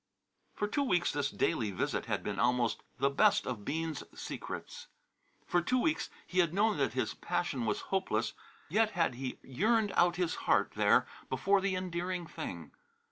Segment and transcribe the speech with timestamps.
[0.55, 4.87] For two weeks this daily visit had been almost the best of Bean's secrets.
[5.45, 8.33] For two weeks he had known that his passion was hopeless,
[8.67, 12.71] yet had he yearned out his heart there before the endearing thing.